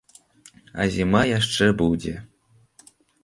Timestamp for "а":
0.85-0.87